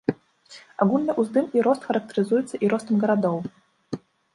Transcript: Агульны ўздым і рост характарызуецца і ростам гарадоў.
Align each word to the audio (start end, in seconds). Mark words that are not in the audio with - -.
Агульны 0.85 1.11
ўздым 1.25 1.45
і 1.59 1.67
рост 1.69 1.87
характарызуецца 1.91 2.55
і 2.65 2.75
ростам 2.77 2.95
гарадоў. 3.05 3.37